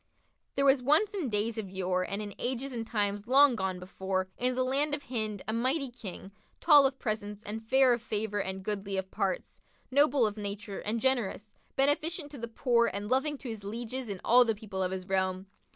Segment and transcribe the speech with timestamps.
[0.01, 3.77] [FN#55] There was once in days of yore and in ages and times long gone
[3.77, 8.01] before, in the land of Hind, a mighty King, tall of presence and fair of
[8.01, 9.61] favour and goodly of parts,
[9.91, 14.19] noble of nature and generous, beneficent to the poor and loving to his lieges and
[14.25, 15.45] all the people of his realm.